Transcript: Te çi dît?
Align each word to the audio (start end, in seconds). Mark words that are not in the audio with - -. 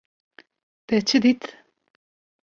Te 0.87 0.97
çi 1.07 1.17
dît? 1.23 1.45